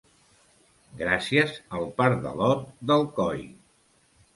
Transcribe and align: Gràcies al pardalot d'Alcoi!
Gràcies 1.01 1.55
al 1.81 1.87
pardalot 2.03 2.67
d'Alcoi! 2.89 3.51